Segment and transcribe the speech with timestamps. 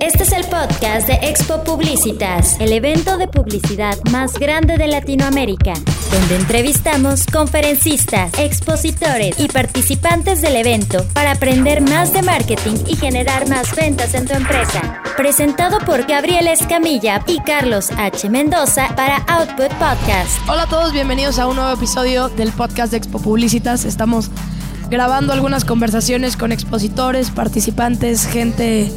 [0.00, 5.74] Este es el podcast de Expo Publicitas, el evento de publicidad más grande de Latinoamérica,
[6.10, 13.46] donde entrevistamos conferencistas, expositores y participantes del evento para aprender más de marketing y generar
[13.50, 15.02] más ventas en tu empresa.
[15.18, 18.30] Presentado por Gabriel Escamilla y Carlos H.
[18.30, 20.48] Mendoza para Output Podcast.
[20.48, 23.84] Hola a todos, bienvenidos a un nuevo episodio del podcast de Expo Publicitas.
[23.84, 24.30] Estamos
[24.88, 28.90] grabando algunas conversaciones con expositores, participantes, gente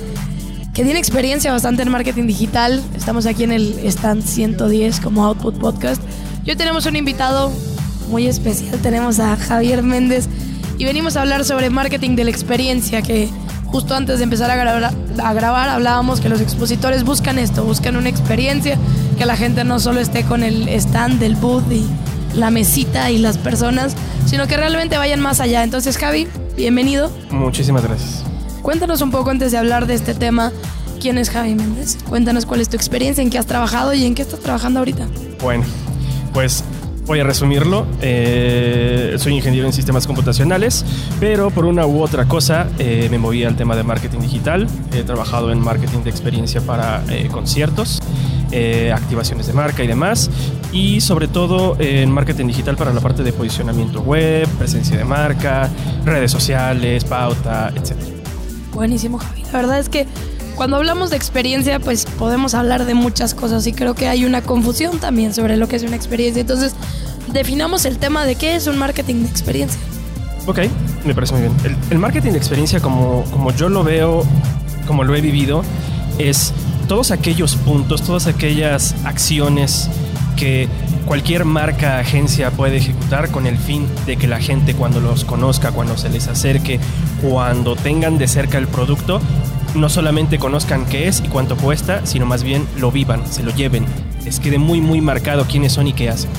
[0.73, 2.83] que tiene experiencia bastante en marketing digital.
[2.95, 6.01] Estamos aquí en el stand 110 como Output Podcast.
[6.47, 7.51] Hoy tenemos un invitado
[8.09, 10.27] muy especial, tenemos a Javier Méndez
[10.77, 13.29] y venimos a hablar sobre marketing de la experiencia que
[13.65, 17.95] justo antes de empezar a grabar, a grabar hablábamos que los expositores buscan esto, buscan
[17.95, 18.77] una experiencia,
[19.17, 21.85] que la gente no solo esté con el stand del booth y
[22.35, 23.95] la mesita y las personas,
[24.25, 25.63] sino que realmente vayan más allá.
[25.63, 27.11] Entonces, Javi, bienvenido.
[27.29, 28.32] Muchísimas gracias.
[28.63, 30.53] Cuéntanos un poco antes de hablar de este tema,
[31.01, 31.97] ¿quién es Javi Méndez?
[32.07, 35.05] Cuéntanos cuál es tu experiencia, en qué has trabajado y en qué estás trabajando ahorita.
[35.41, 35.65] Bueno,
[36.33, 36.63] pues
[37.05, 37.85] voy a resumirlo.
[38.01, 40.85] Eh, soy ingeniero en sistemas computacionales,
[41.19, 44.65] pero por una u otra cosa eh, me moví al tema de marketing digital.
[44.93, 48.01] He trabajado en marketing de experiencia para eh, conciertos.
[48.93, 50.29] activaciones de marca y demás,
[50.71, 55.69] y sobre todo en marketing digital para la parte de posicionamiento web, presencia de marca,
[56.05, 58.12] redes sociales, pauta, etc.
[58.73, 59.43] Buenísimo, Javi.
[59.43, 60.07] La verdad es que
[60.55, 64.41] cuando hablamos de experiencia, pues podemos hablar de muchas cosas y creo que hay una
[64.41, 66.41] confusión también sobre lo que es una experiencia.
[66.41, 66.75] Entonces,
[67.31, 69.79] definamos el tema de qué es un marketing de experiencia.
[70.45, 70.59] Ok,
[71.05, 71.53] me parece muy bien.
[71.63, 74.23] El, el marketing de experiencia, como, como yo lo veo,
[74.85, 75.63] como lo he vivido,
[76.17, 76.53] es
[76.87, 79.89] todos aquellos puntos, todas aquellas acciones
[80.35, 80.67] que
[81.05, 85.71] cualquier marca, agencia puede ejecutar con el fin de que la gente cuando los conozca,
[85.71, 86.79] cuando se les acerque,
[87.21, 89.21] cuando tengan de cerca el producto,
[89.75, 93.51] no solamente conozcan qué es y cuánto cuesta, sino más bien lo vivan, se lo
[93.51, 93.85] lleven,
[94.23, 96.29] les quede muy muy marcado quiénes son y qué hacen.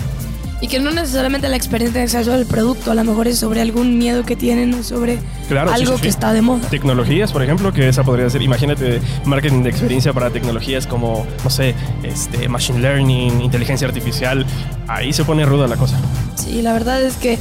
[0.61, 3.61] Y que no necesariamente la experiencia es sobre el producto, a lo mejor es sobre
[3.61, 5.19] algún miedo que tienen o sobre
[5.51, 6.69] algo que está de moda.
[6.69, 11.51] Tecnologías, por ejemplo, que esa podría ser, imagínate, marketing de experiencia para tecnologías como, no
[11.51, 14.47] sé, este, machine learning, inteligencia artificial,
[14.89, 15.99] ahí se pone ruda la cosa.
[16.37, 17.39] Sí, la verdad es que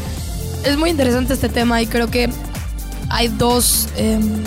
[0.65, 2.29] es muy interesante este tema y creo que
[3.09, 4.43] hay dos, em,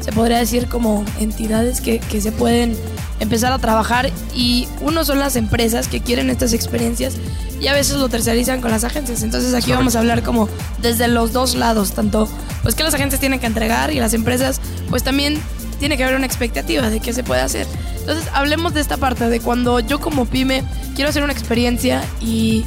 [0.00, 2.76] se podría decir como entidades que, que se pueden
[3.24, 7.14] empezar a trabajar y uno son las empresas que quieren estas experiencias
[7.60, 9.22] y a veces lo tercerizan con las agencias.
[9.22, 10.48] Entonces aquí vamos a hablar como
[10.80, 12.28] desde los dos lados, tanto
[12.62, 15.40] pues que las agencias tienen que entregar y las empresas pues también
[15.78, 17.66] tiene que haber una expectativa de qué se puede hacer.
[17.98, 20.62] Entonces hablemos de esta parte, de cuando yo como pyme
[20.94, 22.64] quiero hacer una experiencia y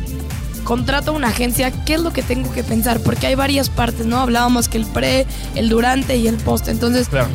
[0.64, 3.00] contrato una agencia, ¿qué es lo que tengo que pensar?
[3.00, 4.20] Porque hay varias partes, ¿no?
[4.20, 5.26] Hablábamos que el pre,
[5.56, 6.68] el durante y el post.
[6.68, 7.30] Entonces, Claro.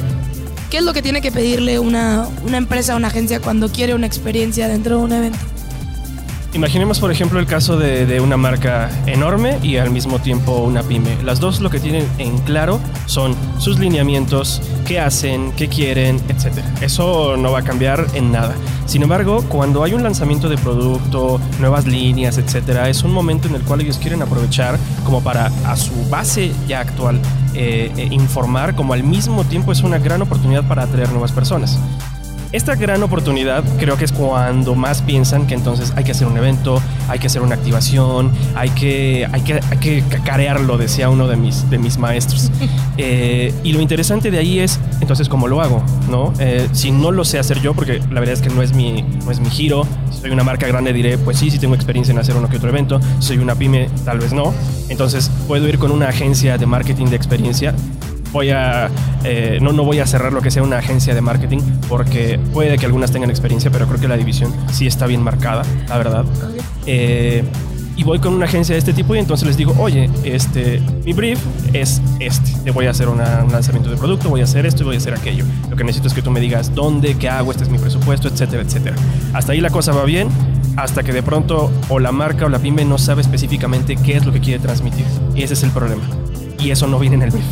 [0.72, 3.94] ¿Qué es lo que tiene que pedirle una, una empresa o una agencia cuando quiere
[3.94, 5.51] una experiencia dentro de un evento?
[6.54, 11.16] Imaginemos, por ejemplo, el caso de, una marca enorme y al mismo tiempo una pyme.
[11.24, 16.58] Las dos lo que tienen en claro son sus lineamientos, qué hacen, qué quieren, etc.
[16.82, 18.54] Eso no va a cambiar en nada.
[18.84, 23.54] Sin embargo, cuando hay un lanzamiento de producto, nuevas líneas, etc., es un momento en
[23.54, 27.18] el cual ellos quieren aprovechar como para a su base ya actual
[27.54, 31.78] eh, eh, informar, como al mismo tiempo es una gran oportunidad para atraer nuevas personas.
[32.52, 36.36] Esta gran oportunidad creo que es cuando más piensan que entonces hay que hacer un
[36.36, 41.28] evento, hay que hacer una activación, hay que, hay que, hay que cacarearlo, decía uno
[41.28, 42.50] de mis, de mis maestros.
[42.98, 45.82] Eh, y lo interesante de ahí es, entonces, ¿cómo lo hago?
[46.10, 46.34] ¿no?
[46.38, 49.00] Eh, si no lo sé hacer yo, porque la verdad es que no es, mi,
[49.24, 52.12] no es mi giro, si soy una marca grande diré, pues sí, sí tengo experiencia
[52.12, 54.52] en hacer uno que otro evento, Si soy una pyme, tal vez no.
[54.90, 57.74] Entonces, puedo ir con una agencia de marketing de experiencia
[58.32, 58.90] voy a
[59.24, 62.78] eh, no, no voy a cerrar lo que sea una agencia de marketing porque puede
[62.78, 66.24] que algunas tengan experiencia, pero creo que la división sí está bien marcada, la verdad.
[66.86, 67.44] Eh,
[67.94, 71.12] y voy con una agencia de este tipo y entonces les digo, oye, este, mi
[71.12, 71.38] brief
[71.72, 72.52] es este.
[72.64, 74.98] Le voy a hacer un lanzamiento de producto, voy a hacer esto y voy a
[74.98, 75.44] hacer aquello.
[75.68, 78.28] Lo que necesito es que tú me digas dónde, qué hago, este es mi presupuesto,
[78.28, 78.96] etcétera, etcétera.
[79.34, 80.28] Hasta ahí la cosa va bien,
[80.76, 84.24] hasta que de pronto o la marca o la pyme no sabe específicamente qué es
[84.24, 85.04] lo que quiere transmitir.
[85.36, 86.02] Ese es el problema.
[86.58, 87.44] Y eso no viene en el brief,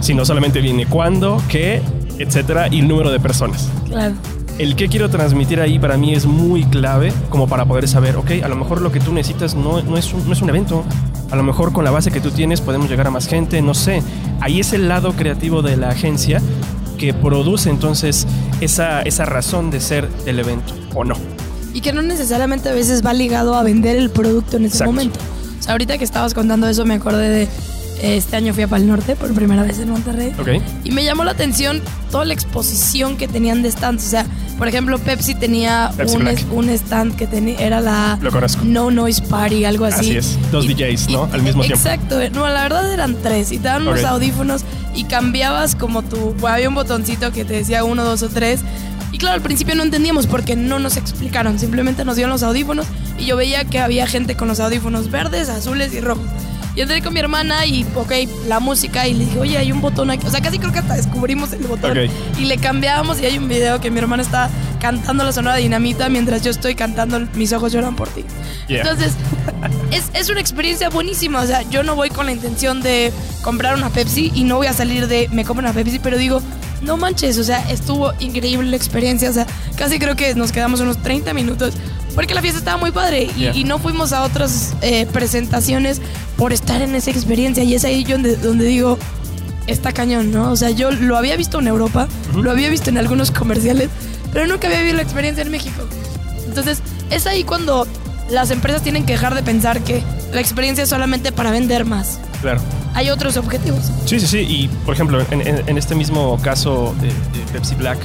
[0.00, 1.82] sino solamente viene cuándo, qué,
[2.18, 4.14] etcétera, y el número de personas Claro.
[4.58, 8.30] el que quiero transmitir ahí para mí es muy clave como para poder saber, ok,
[8.42, 10.84] a lo mejor lo que tú necesitas no, no, es, un, no es un evento,
[11.30, 13.74] a lo mejor con la base que tú tienes podemos llegar a más gente, no
[13.74, 14.02] sé.
[14.40, 16.40] Ahí es el lado creativo de la agencia
[16.98, 18.26] que produce entonces
[18.60, 21.14] esa, esa razón de ser del evento, o no.
[21.74, 24.92] Y que no necesariamente a veces va ligado a vender el producto en ese Exacto.
[24.92, 25.18] momento.
[25.58, 27.48] O sea, ahorita que estabas contando eso me acordé de
[28.02, 30.32] Este año fui a Pal Norte por primera vez en Monterrey.
[30.38, 30.48] Ok.
[30.84, 34.06] Y me llamó la atención toda la exposición que tenían de stands.
[34.06, 34.26] O sea,
[34.58, 38.30] por ejemplo, Pepsi tenía Pepsi un, es- un stand que tenía, era la Lo.
[38.64, 40.10] No Noise Party, algo así.
[40.10, 40.38] Así es.
[40.50, 41.28] Dos DJs, ¿no?
[41.32, 41.78] Al mismo tiempo.
[41.88, 42.18] Exacto.
[42.32, 43.50] No, la verdad eran tres.
[43.52, 44.06] Y te daban unos Ok.
[44.06, 44.62] audífonos
[44.94, 46.16] y cambiabas como tu.
[46.34, 48.60] bueno, había un botoncito que te decía uno, dos o tres.
[49.12, 51.58] Y claro, al principio no entendíamos porque no nos explicaron.
[51.58, 52.86] Simplemente nos dieron los audífonos
[53.18, 56.26] y yo veía que había gente con los audífonos verdes, azules y rojos.
[56.76, 58.12] Y entré con mi hermana y, ok,
[58.46, 60.26] la música y le dije, oye, hay un botón aquí.
[60.26, 61.92] O sea, casi creo que hasta descubrimos el botón.
[61.92, 62.10] Ok.
[62.38, 66.10] Y le cambiábamos y hay un video que mi hermana está cantando la sonora dinamita
[66.10, 68.26] mientras yo estoy cantando Mis ojos lloran por ti.
[68.68, 68.82] Yeah.
[68.82, 69.14] Entonces,
[69.90, 71.40] es, es una experiencia buenísima.
[71.40, 74.66] O sea, yo no voy con la intención de comprar una Pepsi y no voy
[74.66, 76.42] a salir de me compro una Pepsi, pero digo,
[76.82, 79.30] no manches, o sea, estuvo increíble la experiencia.
[79.30, 79.46] O sea,
[79.76, 81.74] casi creo que nos quedamos unos 30 minutos
[82.16, 83.54] porque la fiesta estaba muy padre y, Yeah.
[83.54, 86.00] y no fuimos a otras eh, presentaciones
[86.36, 87.62] por estar en esa experiencia.
[87.62, 88.98] Y es ahí donde, donde digo,
[89.68, 90.50] está cañón, ¿no?
[90.50, 93.88] O sea, yo lo había visto en Europa, lo había visto en algunos comerciales,
[94.32, 95.82] pero nunca había vivido la experiencia en México.
[96.48, 96.78] Entonces,
[97.10, 97.86] es ahí cuando
[98.30, 100.02] las empresas tienen que dejar de pensar que
[100.32, 102.18] la experiencia es solamente para vender más.
[102.42, 102.60] Claro.
[102.94, 103.90] Hay otros objetivos.
[104.06, 104.38] Sí, sí, sí.
[104.38, 107.98] Y por ejemplo, en, en- en este mismo caso de, de Pepsi Black,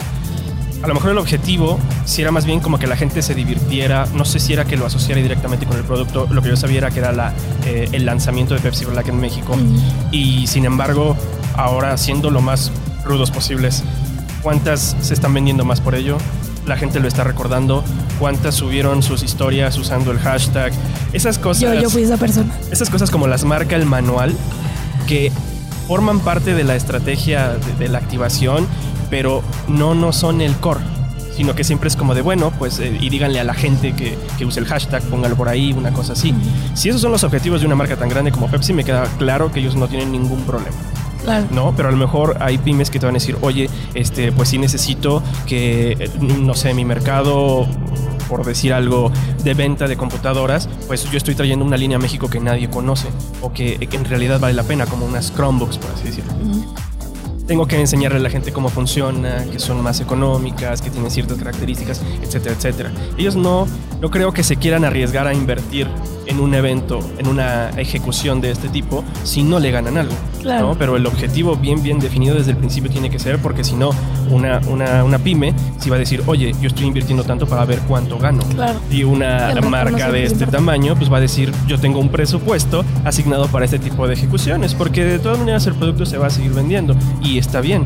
[0.83, 4.07] a lo mejor el objetivo si era más bien como que la gente se divirtiera.
[4.13, 6.28] No sé si era que lo asociara directamente con el producto.
[6.30, 7.33] Lo que yo sabía era que era la,
[7.66, 9.56] eh, el lanzamiento de Pepsi Black en México.
[10.12, 11.16] Y sin embargo,
[11.56, 12.72] ahora siendo lo más
[13.06, 13.83] rudos posibles,
[14.42, 16.18] ¿cuántas se están vendiendo más por ello?
[16.66, 17.84] La gente lo está recordando.
[18.19, 20.72] ¿Cuántas subieron sus historias usando el hashtag?
[21.13, 21.62] Esas cosas.
[21.62, 22.54] Yo, yo fui esa persona.
[22.72, 24.36] Esas cosas como las marca el manual,
[25.07, 25.31] que
[25.88, 28.68] forman parte de la estrategia de, de la activación,
[29.12, 30.80] pero no, no son el core.
[31.36, 34.18] Sino que siempre es como de, bueno, pues, eh, y díganle a la gente que,
[34.38, 36.34] que use el hashtag, póngalo por ahí, una cosa así.
[36.74, 39.52] Si esos son los objetivos de una marca tan grande como Pepsi, me queda claro
[39.52, 40.75] que ellos no tienen ningún problema.
[41.24, 41.48] Claro.
[41.52, 41.74] ¿no?
[41.75, 44.58] Pero a lo mejor hay pymes que te van a decir, oye, este, pues sí
[44.58, 47.68] necesito que, eh, no sé, mi mercado,
[48.28, 49.12] por decir algo,
[49.44, 53.08] de venta de computadoras, pues yo estoy trayendo una línea a México que nadie conoce
[53.42, 56.34] o que, que en realidad vale la pena, como unas Chromebooks, por así decirlo.
[57.51, 61.38] Tengo que enseñarle a la gente cómo funciona, que son más económicas, que tienen ciertas
[61.38, 62.92] características, etcétera, etcétera.
[63.18, 63.68] Ellos no,
[64.00, 65.86] no creo que se quieran arriesgar a invertir
[66.26, 70.14] en un evento, en una ejecución de este tipo, si no le ganan algo.
[70.42, 70.70] Claro.
[70.70, 70.76] ¿no?
[70.76, 73.92] Pero el objetivo bien, bien definido desde el principio tiene que ser, porque si no,
[74.30, 77.80] una, una, una pyme sí va a decir, oye, yo estoy invirtiendo tanto para ver
[77.88, 78.44] cuánto gano.
[78.56, 78.80] Claro.
[78.90, 82.84] Y una marca de es este tamaño, pues va a decir, yo tengo un presupuesto
[83.04, 86.30] asignado para este tipo de ejecuciones, porque de todas maneras el producto se va a
[86.30, 87.86] seguir vendiendo y está bien.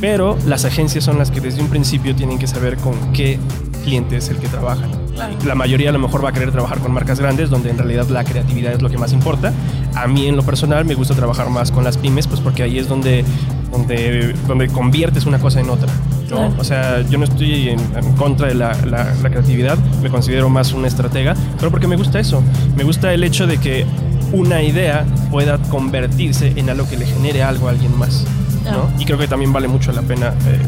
[0.00, 3.38] Pero las agencias son las que desde un principio tienen que saber con qué
[3.84, 4.99] cliente es el que trabajan.
[5.14, 5.34] Claro.
[5.44, 8.08] La mayoría a lo mejor va a querer trabajar con marcas grandes, donde en realidad
[8.08, 9.52] la creatividad es lo que más importa.
[9.94, 12.78] A mí en lo personal me gusta trabajar más con las pymes, pues porque ahí
[12.78, 13.24] es donde,
[13.70, 15.88] donde, donde conviertes una cosa en otra.
[16.30, 16.36] ¿no?
[16.36, 16.54] Claro.
[16.58, 20.48] O sea, yo no estoy en, en contra de la, la- la creatividad, me considero
[20.48, 22.42] más una estratega, pero porque me gusta eso.
[22.76, 23.84] Me gusta el hecho de que
[24.32, 28.24] una idea pueda convertirse en algo que le genere algo a alguien más.
[28.64, 28.88] ¿no?
[29.00, 30.58] Y creo que también vale mucho la pena eh,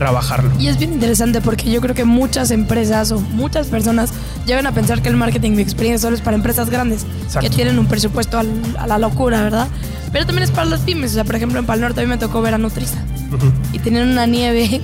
[0.00, 0.50] trabajarlo.
[0.58, 4.10] Y es bien interesante porque yo creo que muchas empresas o muchas personas
[4.46, 7.40] llegan a pensar que el marketing de experiencia solo es para empresas grandes Exacto.
[7.40, 8.48] que tienen un presupuesto al-
[8.78, 9.68] a la locura, ¿verdad?
[10.10, 11.10] Pero también es para las pymes.
[11.10, 12.96] O sea, por ejemplo, en Pal Norte a mí me tocó ver a Nutriza
[13.30, 13.52] Ujú.
[13.74, 14.80] y tenían una nieve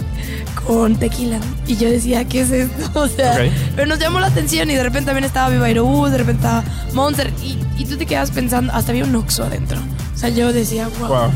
[0.66, 1.38] con tequila.
[1.66, 2.90] Y yo decía, ¿qué es esto?
[3.00, 3.50] O sea, Ok.
[3.75, 6.62] pero nos llamó la atención y de repente también estaba Viva Aerobús, de repente estaba
[6.92, 9.78] Monster y, y tú te quedas pensando, hasta había un Oxxo adentro.
[10.14, 11.08] O sea, yo decía, wow.
[11.08, 11.30] Wow.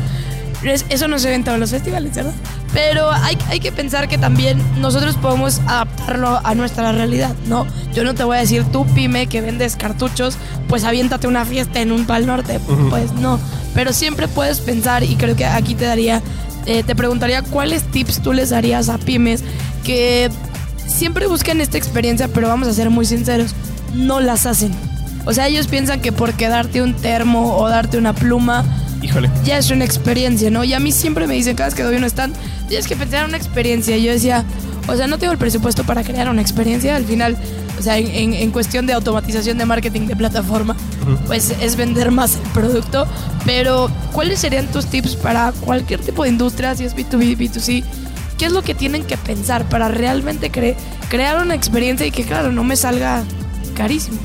[0.89, 2.33] Eso no se ve en todos los festivales, ¿verdad?
[2.73, 7.67] Pero hay, hay que pensar que también nosotros podemos adaptarlo a nuestra realidad, ¿no?
[7.93, 10.37] Yo no te voy a decir, tú pyme que vendes cartuchos,
[10.69, 12.59] pues aviéntate una fiesta en un Pal Norte.
[12.89, 13.39] Pues no.
[13.73, 16.21] Pero siempre puedes pensar, y creo que aquí te daría,
[16.65, 19.43] eh, te preguntaría cuáles tips tú les darías a pymes
[19.83, 20.29] que
[20.87, 23.53] siempre buscan esta experiencia, pero vamos a ser muy sinceros,
[23.93, 24.71] no las hacen.
[25.25, 28.63] O sea, ellos piensan que porque darte un termo o darte una pluma,
[29.01, 29.29] Híjole.
[29.43, 30.63] ya es una experiencia, ¿no?
[30.63, 32.35] Y a mí siempre me dicen, cada vez que doy un stand,
[32.71, 33.97] tienes que pensar en una experiencia.
[33.97, 34.45] Yo decía,
[34.87, 36.95] o sea, no tengo el presupuesto para crear una experiencia.
[36.95, 37.37] Al final,
[37.77, 40.75] o sea, en, en- cuestión de automatización de marketing de plataforma,
[41.27, 43.05] pues es vender más el producto.
[43.45, 47.83] Pero, ¿cuáles serían tus tips para cualquier tipo de industria, si es B2B, B2C?
[48.37, 50.75] ¿Qué es lo que tienen que pensar para realmente cre-
[51.09, 53.23] crear una experiencia y que, claro, no me salga
[53.75, 54.17] carísimo?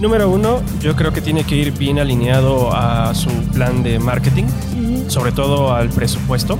[0.00, 4.44] Número uno, yo creo que tiene que ir bien alineado a su plan de marketing,
[5.08, 6.58] sobre todo al presupuesto.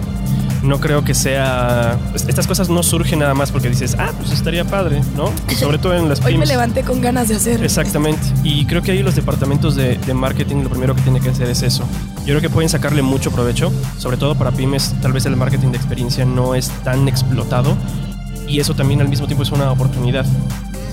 [0.66, 1.98] No creo que sea...
[2.14, 5.30] Estas cosas no surgen nada más porque dices, ah, pues estaría padre, ¿no?
[5.58, 6.48] Sobre todo en las Hoy me pymes.
[6.48, 7.62] levanté con ganas de hacer.
[7.64, 8.20] Exactamente.
[8.42, 11.48] Y creo que ahí los departamentos de, de marketing lo primero que tienen que hacer
[11.48, 11.84] es eso.
[12.20, 14.94] Yo creo que pueden sacarle mucho provecho, sobre todo para pymes.
[15.00, 17.76] Tal vez el marketing de experiencia no es tan explotado
[18.48, 20.26] y eso también al mismo tiempo es una oportunidad.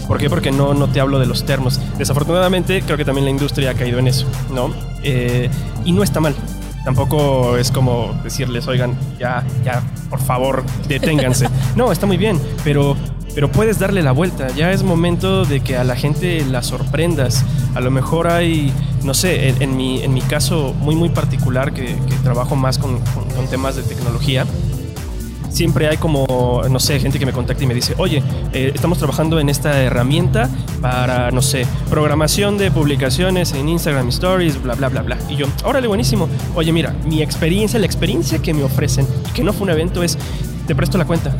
[0.08, 0.30] ¿Por qué?
[0.30, 1.80] Porque no, no te hablo de los termos.
[1.98, 4.72] Desafortunadamente creo que también la industria ha caído en eso, ¿no?
[5.02, 5.50] Eh,
[5.86, 6.36] y no está mal.
[6.84, 11.48] Tampoco es como decirles, oigan, ya, ya, por favor, deténganse.
[11.76, 12.96] No, está muy bien, pero,
[13.34, 14.50] pero puedes darle la vuelta.
[14.56, 17.44] Ya es momento de que a la gente la sorprendas.
[17.74, 18.72] A lo mejor hay,
[19.04, 22.78] no sé, en, en mi, en mi caso muy, muy particular, que, que trabajo más
[22.78, 24.46] con, con- con temas de tecnología,
[25.54, 28.98] siempre hay como, no sé, gente que me contacta y me dice, oye, eh, estamos
[28.98, 30.50] trabajando en esta herramienta
[30.82, 35.18] para, no sé, programación de publicaciones en Instagram Stories, bla, bla, bla, bla.
[35.30, 36.28] Y yo, órale, buenísimo.
[36.56, 40.04] Oye, mira, mi experiencia, la experiencia que me ofrecen, y que no fue un evento,
[40.04, 40.18] es,
[40.68, 41.36] te presto la cuenta,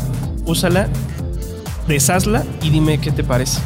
[0.46, 0.88] úsala,
[1.88, 3.60] deshazla y dime qué te parece.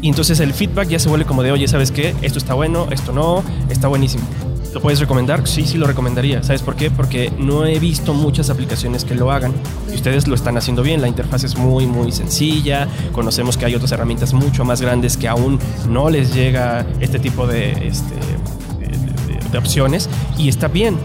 [0.00, 2.14] Y entonces el feedback ya se vuelve como de, oye, ¿sabes qué?
[2.22, 4.24] Esto está bueno, esto no, está buenísimo.
[4.74, 5.46] ¿Lo puedes recomendar?
[5.46, 6.42] Sí, sí lo recomendaría.
[6.42, 6.90] ¿Sabes por qué?
[6.90, 9.52] Porque no he visto muchas aplicaciones que lo hagan.
[9.90, 11.00] Y ustedes lo están haciendo bien.
[11.00, 12.88] La interfaz es muy, muy sencilla.
[13.12, 17.46] Conocemos que hay otras herramientas mucho más grandes que aún no les llega este tipo
[17.46, 18.14] de, este,
[19.52, 20.10] de- opciones.
[20.36, 20.96] Y está bien.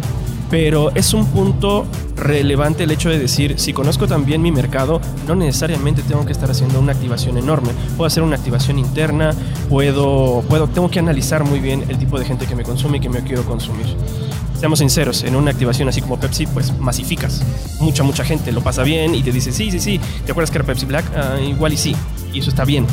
[0.49, 1.85] Pero es un punto
[2.19, 6.49] relevante el hecho de decir, si conozco también mi mercado, no necesariamente tengo que estar
[6.51, 7.69] haciendo una activación enorme.
[7.97, 9.33] Puedo hacer una activación interna,
[9.69, 13.01] puedo, puedo, tengo que analizar muy bien el tipo de gente que me consume y
[13.01, 13.87] que me quiero consumir.
[14.59, 17.41] Seamos sinceros, en una activación así como Pepsi, pues masificas.
[17.79, 20.57] Mucha, mucha gente lo pasa bien y te dice, sí, sí, sí, ¿te acuerdas que
[20.57, 21.05] era Pepsi Black?
[21.15, 21.95] Ah, igual y sí,
[22.33, 22.85] y eso está bien.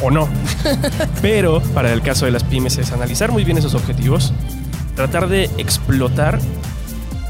[0.00, 0.28] O no.
[1.22, 4.32] Pero para el caso de las pymes es analizar muy bien esos objetivos,
[4.96, 6.40] tratar de explotar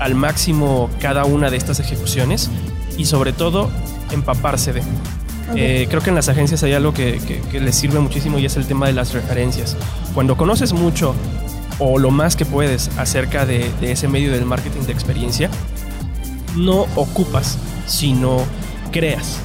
[0.03, 2.51] al máximo cada una de estas ejecuciones
[2.99, 3.71] y sobre todo
[4.11, 4.83] empaparse de.
[5.57, 8.47] Eh, creo que en las agencias hay algo que, que- que les sirve muchísimo y
[8.47, 9.77] es el tema de las referencias.
[10.15, 11.15] Cuando conoces mucho
[11.79, 15.51] o lo más que puedes acerca de, de ese medio del marketing de experiencia,
[16.57, 18.43] no ocupas, sino
[18.93, 19.39] creas.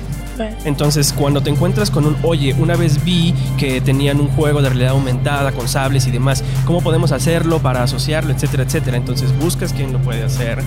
[0.66, 4.70] Entonces, cuando te encuentras con un, oye, una vez vi que tenían un juego de
[4.70, 8.98] realidad aumentada con sables y demás, ¿cómo podemos hacerlo para asociarlo, etcétera, etcétera?
[8.98, 10.62] Entonces, buscas quién lo puede hacer,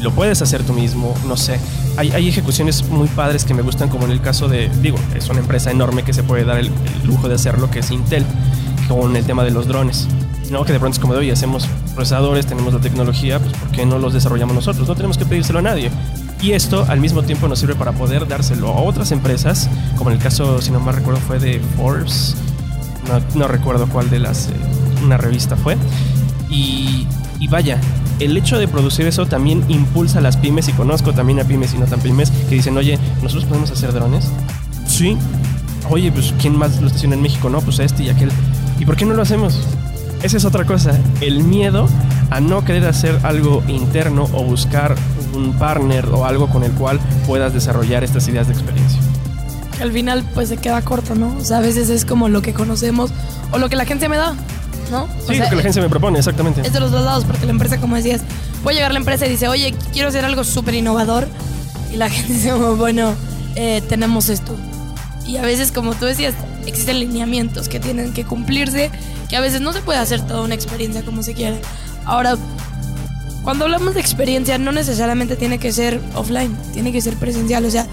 [0.00, 1.58] lo puedes hacer tú mismo, no sé.
[1.96, 5.28] Hay, hay ejecuciones muy padres que me gustan, como en el caso de, digo, es
[5.28, 6.70] una empresa enorme que se puede dar el,
[7.04, 8.24] lujo de hacerlo, que es Intel,
[8.88, 10.08] con el tema de los drones.
[10.50, 10.64] ¿no?
[10.64, 13.84] Que de pronto es como de, oye, hacemos procesadores, tenemos la tecnología, pues ¿por qué
[13.84, 14.86] no los desarrollamos nosotros?
[14.86, 15.90] No tenemos que pedírselo a nadie.
[16.42, 20.16] Y esto al mismo tiempo nos sirve para poder dárselo a otras empresas, como en
[20.16, 22.36] el caso, si no mal recuerdo, fue de Forbes,
[23.08, 24.52] no, no recuerdo cuál de las, eh,
[25.04, 25.76] una revista fue.
[26.50, 27.06] Y,
[27.40, 27.80] y vaya,
[28.20, 31.74] el hecho de producir eso también impulsa a las pymes, y conozco también a pymes
[31.74, 34.30] y no tan pymes, que dicen, oye, ¿nosotros podemos hacer drones?
[34.86, 35.16] Sí.
[35.88, 37.48] Oye, pues ¿quién más lo está haciendo en México?
[37.48, 38.30] No, pues este y aquel.
[38.78, 39.60] ¿Y por qué no lo hacemos?
[40.22, 41.88] Esa es otra cosa, el miedo
[42.30, 44.96] a no querer hacer algo interno o buscar
[45.36, 48.98] un partner o algo con el cual puedas desarrollar estas ideas de experiencia.
[49.80, 51.36] Al final pues se queda corto, ¿no?
[51.36, 53.10] O sea, a veces es como lo que conocemos
[53.52, 54.34] o lo que la gente me da,
[54.90, 55.04] ¿no?
[55.04, 56.62] O Sí, sea, lo que la gente me propone, exactamente.
[56.62, 58.22] es de los dos lados, porque la empresa, como decías,
[58.62, 61.28] puede llegar la empresa y dice, oye, quiero hacer algo súper innovador.
[61.92, 63.12] Y la gente dice, bueno,
[63.54, 64.56] eh, tenemos esto.
[65.26, 66.34] Y a veces, como tú decías,
[66.66, 68.90] existen lineamientos que tienen que cumplirse,
[69.28, 71.60] que a veces no se puede hacer toda una experiencia como se quiere.
[72.06, 72.36] Ahora,
[73.46, 77.64] cuando hablamos de experiencia, no necesariamente tiene que ser offline, tiene que ser presencial.
[77.64, 77.86] O sea,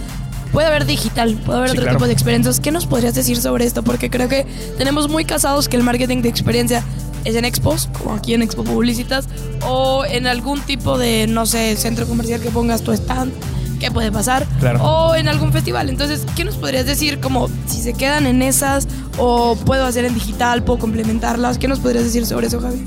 [0.51, 1.97] puede haber digital, puede haber Sí, otro claro.
[1.99, 2.59] tipo de experiencias.
[2.59, 3.83] ¿Qué nos podrías decir sobre esto?
[3.83, 4.47] Porque creo que
[4.79, 6.83] tenemos muy casados que el marketing de experiencia
[7.23, 9.25] es en expos, como aquí en Expo Publicitas,
[9.67, 13.31] o en algún tipo de, no sé, centro comercial que pongas tu stand,
[13.79, 14.47] ¿qué puede pasar?
[14.59, 14.83] Claro.
[14.83, 15.87] O en algún festival.
[15.87, 17.19] Entonces, ¿qué nos podrías decir?
[17.19, 18.87] Como si se quedan en esas,
[19.19, 21.59] o puedo hacer en digital, puedo complementarlas.
[21.59, 22.83] ¿Qué nos podrías decir sobre eso, Javi?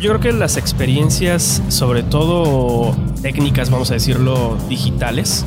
[0.00, 5.44] Yo creo que las experiencias, sobre todo técnicas, vamos a decirlo, digitales,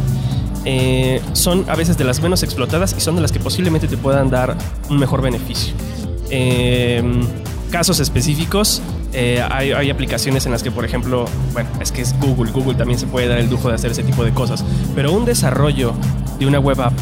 [0.66, 3.96] eh, son a veces de las menos explotadas y son de las que posiblemente te
[3.96, 4.58] puedan dar
[4.90, 5.74] un mejor beneficio.
[6.30, 7.02] Eh,
[7.72, 8.82] casos específicos,
[9.14, 12.76] eh, hay, hay aplicaciones en las que, por ejemplo, bueno, es que es Google, Google
[12.76, 15.94] también se puede dar el lujo de hacer ese tipo de cosas, pero un desarrollo
[16.40, 16.94] de una web app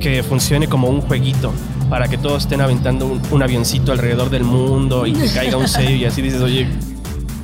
[0.00, 1.52] que funcione como un jueguito
[1.90, 5.68] para que todos estén aventando un, un avioncito alrededor del mundo y que caiga un
[5.68, 6.66] sello y así dices, oye,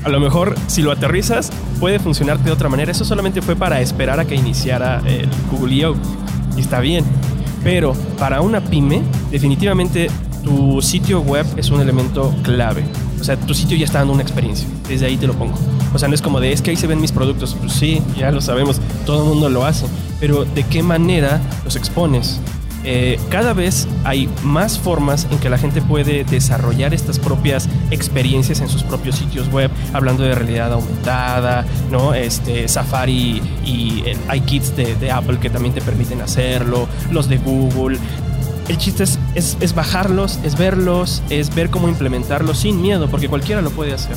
[0.04, 2.92] a lo mejor si lo aterrizas puede funcionarte de otra manera.
[2.92, 5.96] Eso solamente fue para esperar a que iniciara el Google I.O.
[6.56, 7.04] y está bien.
[7.62, 10.08] Pero para una pyme, definitivamente
[10.42, 12.84] tu sitio web es un elemento clave.
[13.20, 14.66] O sea, tu sitio ya está dando una experiencia.
[14.88, 15.54] Desde ahí te lo pongo.
[15.94, 17.54] O sea, no es como de, es que ahí se ven mis productos.
[17.60, 19.86] Pues sí, ya lo sabemos, todo el mundo lo hace.
[20.18, 22.40] Pero ¿de qué manera los expones?
[22.84, 28.60] Eh, cada vez hay más formas en que la gente puede desarrollar estas propias experiencias
[28.60, 32.14] en sus propios sitios web, hablando de realidad aumentada, ¿no?
[32.14, 37.98] Este, Safari y el iKits de, Apple que también te permiten hacerlo, los de Google.
[38.68, 43.70] El chiste es bajarlos, es verlos, es ver cómo implementarlos sin miedo, porque cualquiera lo
[43.70, 44.16] puede hacer.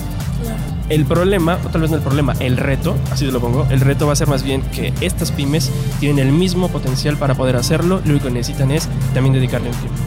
[0.89, 3.79] El problema, o tal vez no el problema, el reto, así te lo pongo, el
[3.81, 7.55] reto va a ser más bien que estas pymes tienen el mismo potencial para poder
[7.55, 9.97] hacerlo, lo único que necesitan es también dedicarle un tiempo.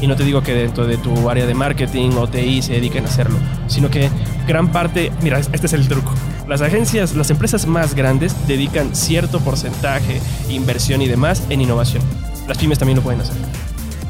[0.00, 3.04] Y no te digo que dentro de tu área de marketing o TI se dediquen
[3.04, 4.10] a hacerlo, sino que
[4.46, 6.12] gran parte, mira, este es el truco.
[6.46, 12.02] Las agencias, las empresas más grandes dedican cierto porcentaje, inversión y demás en innovación.
[12.46, 13.36] Las pymes también lo pueden hacer.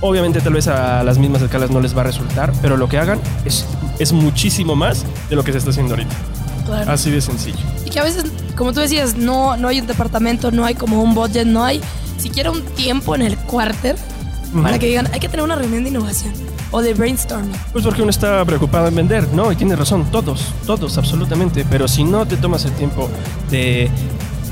[0.01, 2.99] Obviamente tal vez a las mismas escalas no les va a resultar, pero lo que
[2.99, 3.67] hagan es,
[3.99, 6.15] es muchísimo más de lo que se está haciendo ahorita.
[6.67, 6.93] Claro.
[6.93, 7.59] Así de sencillo.
[7.85, 8.25] Y que a veces,
[8.57, 11.81] como tú decías, no, no hay un departamento, no hay como un budget, no hay
[12.19, 13.97] siquiera un tiempo en el quarter
[14.63, 16.33] para que digan, hay que tener una reunión de innovación
[16.71, 17.53] o de brainstorming.
[17.73, 19.51] Pues porque uno está preocupado en vender, ¿no?
[19.53, 21.65] Y tiene razón, todos, todos, absolutamente.
[21.69, 23.09] Pero si no te tomas el tiempo
[23.51, 23.91] de,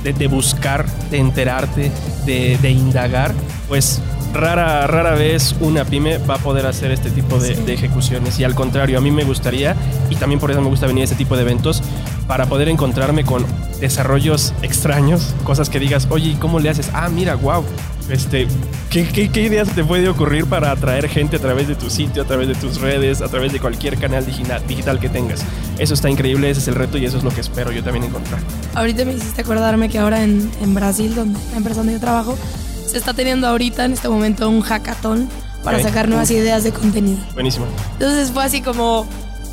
[0.02, 1.90] de, de buscar, de enterarte,
[2.24, 3.34] de, de indagar,
[3.68, 4.00] pues
[4.36, 7.62] rara, rara vez una pyme va a poder hacer este tipo de, Sí.
[7.62, 8.38] de ejecuciones.
[8.38, 9.74] Y al contrario, a mí me gustaría,
[10.10, 11.82] y también por eso me gusta venir a este tipo de eventos,
[12.26, 13.44] para poder encontrarme con
[13.80, 16.90] desarrollos extraños, cosas que digas, oye, ¿y cómo le haces?
[16.92, 17.64] Ah, mira, wow.
[18.08, 18.46] Este,
[18.88, 22.22] ¿qué, qué, qué ideas te puede ocurrir para atraer gente a través de tu sitio,
[22.22, 25.44] a través de tus redes, a través de cualquier canal digital, digital que tengas?
[25.78, 28.04] Eso está increíble, ese es el reto y eso es lo que espero yo también
[28.04, 28.40] encontrar.
[28.74, 32.38] Ahorita me hiciste acordarme que ahora en, en Brasil, donde la empresa donde yo trabajo,
[32.86, 35.28] se está teniendo ahorita en este momento un hackathon
[35.62, 37.18] para sacar nuevas ideas de contenido.
[37.34, 37.66] Buenísimo.
[37.94, 39.06] Entonces fue así como,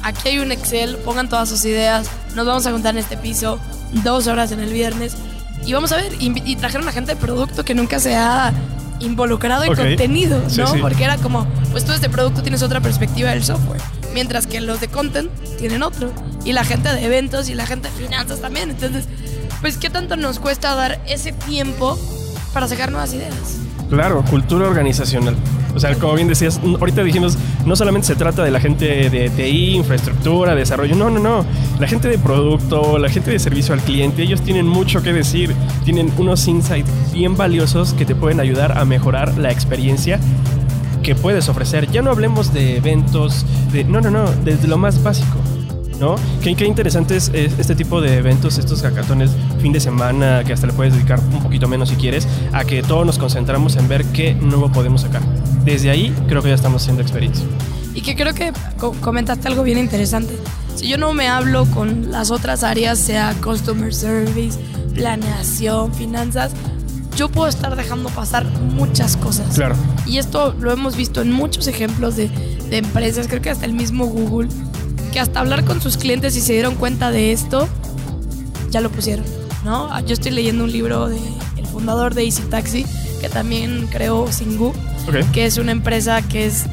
[0.03, 3.59] aquí hay un Excel, pongan todas sus ideas, nos vamos a juntar en este piso,
[4.03, 5.15] dos horas en el viernes,
[5.65, 8.53] y vamos a ver, y, y trajeron a gente de producto que nunca se ha
[8.99, 10.67] involucrado en contenido, ¿no?
[10.67, 10.79] sí.
[10.81, 13.81] Porque era como, pues tú este producto tienes otra perspectiva del software,
[14.13, 16.11] mientras que los de content tienen otro,
[16.45, 19.05] y la gente de eventos y la gente de finanzas también, entonces,
[19.61, 21.97] pues qué tanto nos cuesta dar ese tiempo
[22.53, 23.60] para sacar nuevas ideas.
[23.89, 25.36] Claro, cultura organizacional.
[25.75, 29.30] O sea, como bien decías, ahorita dijimos, no solamente se trata de la gente de
[29.30, 31.45] TI, infraestructura, desarrollo, no, no, no.
[31.80, 35.54] La gente de producto, la gente de servicio al cliente, ellos tienen mucho que decir,
[35.84, 40.19] tienen unos insights bien valiosos que te pueden ayudar a mejorar la experiencia
[41.01, 41.89] que puedes ofrecer.
[41.91, 45.38] Ya no hablemos de eventos, de, no, no, no, desde lo más básico.
[45.99, 46.15] ¿No?
[46.41, 50.51] Qué, qué interesante es, es este tipo de eventos, estos hackatones fin de semana, que
[50.51, 53.88] hasta le puedes dedicar un poquito menos si quieres, a que todos nos concentramos en
[53.88, 55.21] ver qué nuevo podemos sacar.
[55.63, 57.45] Desde ahí creo que ya estamos haciendo experiencia.
[57.93, 60.36] Y que creo que co- comentaste algo bien interesante.
[60.75, 64.60] Si yo no me hablo con las otras áreas, sea customer service,
[64.95, 66.51] planeación, finanzas,
[67.15, 69.53] yo puedo estar dejando pasar muchas cosas.
[69.53, 69.75] Claro.
[70.08, 72.29] Y esto lo hemos visto en muchos ejemplos de,
[72.69, 74.49] de empresas, creo que hasta el mismo Google,
[75.13, 77.69] que hasta hablar con sus clientes y se dieron cuenta de esto,
[78.71, 79.26] ya lo pusieron,
[79.63, 79.88] ¿no?
[79.91, 81.19] Ah, Yo estoy leyendo un libro de
[81.58, 82.86] el fundador de Easy Taxi,
[83.21, 84.73] que también creó Singu,
[85.32, 86.65] que es una empresa que es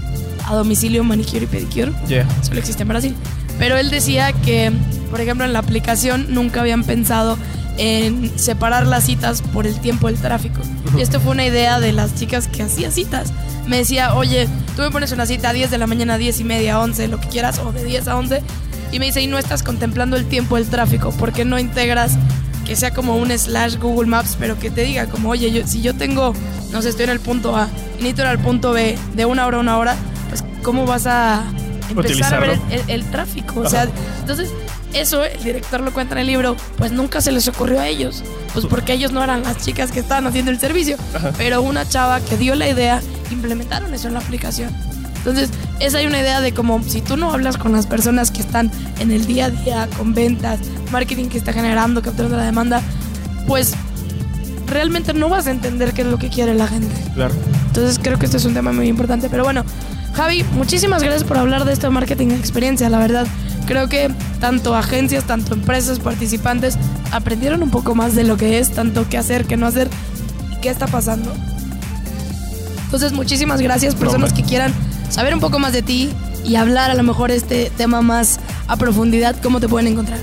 [0.46, 2.26] a domicilio manicure y pedicure, Yeah.
[2.42, 3.14] solo existe en Brasil.
[3.58, 4.72] Pero él decía que,
[5.10, 7.36] por ejemplo, en la aplicación nunca habían pensado
[7.76, 10.60] en separar las citas por el tiempo del tráfico.
[10.96, 13.32] Y esto fue una idea de las chicas que hacían citas.
[13.66, 14.48] Me decía, oye,
[14.80, 17.20] tú me pones una cita a 10 de la mañana, 10 y media, 11, lo
[17.20, 18.42] que quieras, o de 10 a 11.
[18.92, 22.12] Y me dice, y no estás contemplando el tiempo del tráfico, ¿por qué no integras
[22.66, 25.82] que sea como un slash Google Maps, pero que te diga como, oye, yo, si
[25.82, 26.34] yo tengo,
[26.72, 29.46] no sé, estoy en el punto A y necesito ir al punto B de una
[29.46, 29.96] hora a una hora,
[30.28, 31.42] pues ¿cómo vas a
[31.90, 33.60] empezar a ver el- el tráfico?
[33.60, 33.86] O sea,
[34.20, 34.50] entonces,
[34.92, 38.22] eso el director lo cuenta en el libro, pues nunca se les ocurrió a ellos,
[38.52, 40.96] pues porque ellos no eran las chicas que estaban haciendo el servicio,
[41.36, 43.00] pero una chava que dio la idea,
[43.30, 44.74] implementaron eso en la aplicación.
[45.18, 45.50] Entonces,
[45.80, 48.70] esa hay una idea de como si tú no hablas con las personas que están
[49.00, 52.80] en el día a día, con ventas, marketing que está generando, capturando la demanda,
[53.46, 53.74] pues
[54.66, 56.94] realmente no vas a entender qué es lo que quiere la gente.
[57.14, 57.34] Claro.
[57.66, 59.28] Entonces creo que este es un tema muy importante.
[59.28, 59.64] Pero bueno,
[60.14, 63.26] Javi, muchísimas gracias por hablar de esto de marketing experiencia, la verdad.
[63.66, 66.76] Creo que tanto agencias, tanto empresas, participantes
[67.12, 69.88] aprendieron un poco más de lo que es, tanto qué hacer, qué no hacer
[70.52, 71.32] y qué está pasando.
[72.84, 74.72] Entonces, muchísimas gracias, personas que quieran
[75.10, 76.10] saber un poco más de ti
[76.44, 80.18] y hablar a lo mejor este tema más a profundidad, ¿cómo te pueden encontrar?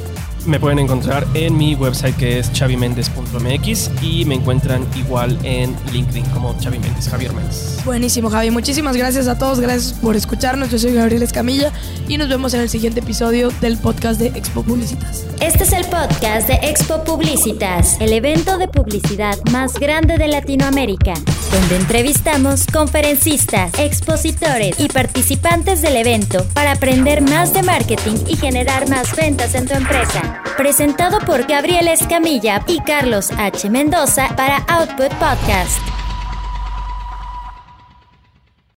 [0.47, 6.25] Me pueden encontrar en mi website que es chavimendes.mx y me encuentran igual en LinkedIn
[6.27, 7.79] como Chavi Mendes, Javier Méndez.
[7.85, 8.49] Buenísimo, Javi.
[8.51, 9.59] Muchísimas gracias a todos.
[9.59, 10.71] Gracias por escucharnos.
[10.71, 11.71] Yo soy Gabriel Escamilla
[12.07, 15.25] y nos vemos en el siguiente episodio del podcast de Expo Publicitas.
[15.41, 21.13] Este es el podcast de Expo Publicitas, el evento de publicidad más grande de Latinoamérica,
[21.51, 28.89] donde entrevistamos conferencistas, expositores y participantes del evento para aprender más de marketing y generar
[28.89, 30.41] más ventas en tu empresa.
[30.57, 33.69] Presentado por Gabriel Escamilla y Carlos H.
[33.69, 36.06] Mendoza para Output Podcast.